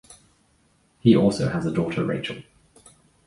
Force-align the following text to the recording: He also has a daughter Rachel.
He 0.99 1.15
also 1.15 1.49
has 1.49 1.67
a 1.67 1.71
daughter 1.71 2.03
Rachel. 2.03 2.37